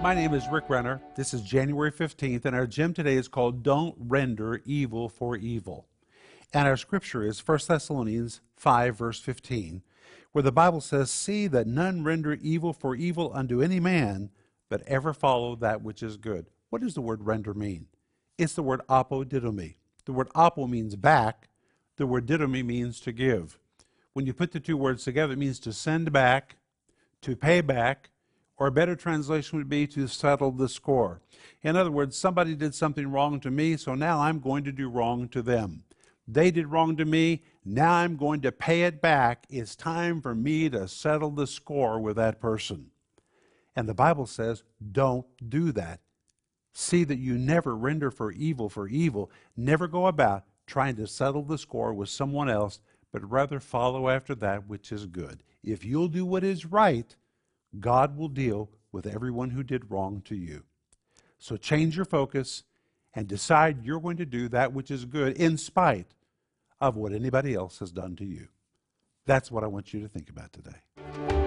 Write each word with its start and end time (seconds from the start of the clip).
My 0.00 0.14
name 0.14 0.32
is 0.32 0.46
Rick 0.46 0.70
Renner. 0.70 1.02
This 1.16 1.34
is 1.34 1.42
January 1.42 1.90
15th, 1.90 2.44
and 2.44 2.54
our 2.54 2.68
gym 2.68 2.94
today 2.94 3.16
is 3.16 3.26
called 3.26 3.64
Don't 3.64 3.96
Render 3.98 4.62
Evil 4.64 5.08
for 5.08 5.34
Evil. 5.36 5.88
And 6.54 6.68
our 6.68 6.76
scripture 6.76 7.24
is 7.24 7.44
1 7.46 7.58
Thessalonians 7.66 8.40
5, 8.54 8.96
verse 8.96 9.18
15, 9.18 9.82
where 10.30 10.42
the 10.42 10.52
Bible 10.52 10.80
says, 10.80 11.10
See 11.10 11.48
that 11.48 11.66
none 11.66 12.04
render 12.04 12.34
evil 12.34 12.72
for 12.72 12.94
evil 12.94 13.32
unto 13.34 13.60
any 13.60 13.80
man, 13.80 14.30
but 14.68 14.82
ever 14.86 15.12
follow 15.12 15.56
that 15.56 15.82
which 15.82 16.00
is 16.00 16.16
good. 16.16 16.46
What 16.70 16.80
does 16.80 16.94
the 16.94 17.00
word 17.00 17.26
render 17.26 17.52
mean? 17.52 17.88
It's 18.38 18.54
the 18.54 18.62
word 18.62 18.82
apodidomi. 18.88 19.74
The 20.04 20.12
word 20.12 20.28
apo 20.32 20.68
means 20.68 20.94
back, 20.94 21.48
the 21.96 22.06
word 22.06 22.24
didomi 22.24 22.64
means 22.64 23.00
to 23.00 23.10
give. 23.10 23.58
When 24.12 24.26
you 24.26 24.32
put 24.32 24.52
the 24.52 24.60
two 24.60 24.76
words 24.76 25.02
together, 25.02 25.32
it 25.32 25.40
means 25.40 25.58
to 25.60 25.72
send 25.72 26.12
back, 26.12 26.54
to 27.22 27.34
pay 27.34 27.62
back, 27.62 28.10
or 28.58 28.66
a 28.66 28.72
better 28.72 28.96
translation 28.96 29.58
would 29.58 29.68
be 29.68 29.86
to 29.86 30.06
settle 30.06 30.50
the 30.50 30.68
score. 30.68 31.20
In 31.62 31.76
other 31.76 31.90
words, 31.90 32.16
somebody 32.16 32.54
did 32.54 32.74
something 32.74 33.10
wrong 33.10 33.40
to 33.40 33.50
me, 33.50 33.76
so 33.76 33.94
now 33.94 34.20
I'm 34.20 34.40
going 34.40 34.64
to 34.64 34.72
do 34.72 34.88
wrong 34.88 35.28
to 35.28 35.42
them. 35.42 35.84
They 36.26 36.50
did 36.50 36.66
wrong 36.66 36.96
to 36.96 37.04
me, 37.04 37.42
now 37.64 37.92
I'm 37.92 38.16
going 38.16 38.40
to 38.42 38.52
pay 38.52 38.82
it 38.82 39.00
back. 39.00 39.46
It's 39.48 39.76
time 39.76 40.20
for 40.20 40.34
me 40.34 40.68
to 40.70 40.88
settle 40.88 41.30
the 41.30 41.46
score 41.46 42.00
with 42.00 42.16
that 42.16 42.40
person. 42.40 42.90
And 43.76 43.88
the 43.88 43.94
Bible 43.94 44.26
says, 44.26 44.62
don't 44.92 45.26
do 45.48 45.72
that. 45.72 46.00
See 46.74 47.04
that 47.04 47.18
you 47.18 47.38
never 47.38 47.76
render 47.76 48.10
for 48.10 48.32
evil 48.32 48.68
for 48.68 48.88
evil. 48.88 49.30
Never 49.56 49.86
go 49.86 50.06
about 50.06 50.44
trying 50.66 50.96
to 50.96 51.06
settle 51.06 51.42
the 51.42 51.58
score 51.58 51.94
with 51.94 52.08
someone 52.08 52.50
else, 52.50 52.80
but 53.12 53.28
rather 53.28 53.60
follow 53.60 54.08
after 54.08 54.34
that 54.36 54.66
which 54.66 54.92
is 54.92 55.06
good. 55.06 55.42
If 55.62 55.84
you'll 55.84 56.08
do 56.08 56.26
what 56.26 56.44
is 56.44 56.66
right, 56.66 57.16
God 57.80 58.16
will 58.16 58.28
deal 58.28 58.70
with 58.92 59.06
everyone 59.06 59.50
who 59.50 59.62
did 59.62 59.90
wrong 59.90 60.22
to 60.26 60.34
you. 60.34 60.64
So 61.38 61.56
change 61.56 61.96
your 61.96 62.04
focus 62.04 62.64
and 63.14 63.26
decide 63.26 63.84
you're 63.84 64.00
going 64.00 64.16
to 64.18 64.26
do 64.26 64.48
that 64.48 64.72
which 64.72 64.90
is 64.90 65.04
good 65.04 65.36
in 65.36 65.56
spite 65.56 66.14
of 66.80 66.96
what 66.96 67.12
anybody 67.12 67.54
else 67.54 67.78
has 67.78 67.90
done 67.90 68.16
to 68.16 68.24
you. 68.24 68.48
That's 69.26 69.50
what 69.50 69.64
I 69.64 69.66
want 69.66 69.92
you 69.92 70.00
to 70.00 70.08
think 70.08 70.30
about 70.30 70.52
today. 70.52 71.37